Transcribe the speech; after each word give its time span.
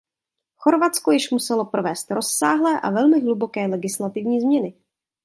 Chorvatsko 0.55 1.11
již 1.11 1.31
muselo 1.31 1.65
provést 1.65 2.11
rozsáhlé 2.11 2.81
a 2.81 2.89
velmi 2.89 3.21
hluboké 3.21 3.65
legislativní 3.67 4.41
změny. 4.41 4.73